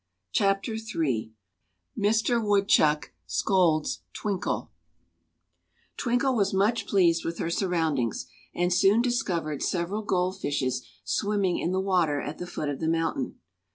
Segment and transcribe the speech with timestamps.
[0.31, 1.31] Chapter III
[1.95, 4.71] Mister Woodchuck Scolds Twinkle
[5.97, 8.25] TWINKLE was much pleased with her surroundings,
[8.55, 12.89] and soon discovered several gold fishes swimming in the water at the foot of the
[12.91, 13.39] fountain.